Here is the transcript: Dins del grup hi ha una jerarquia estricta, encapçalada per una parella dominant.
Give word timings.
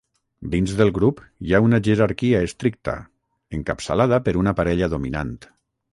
Dins 0.53 0.71
del 0.79 0.89
grup 0.95 1.19
hi 1.49 1.53
ha 1.53 1.59
una 1.65 1.79
jerarquia 1.89 2.41
estricta, 2.47 2.95
encapçalada 3.59 4.21
per 4.29 4.35
una 4.45 4.59
parella 4.61 4.91
dominant. 4.95 5.37